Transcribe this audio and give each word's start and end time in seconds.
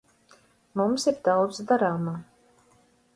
Mums 0.79 1.05
ir 1.11 1.19
daudz 1.27 1.59
darāmā. 1.73 2.15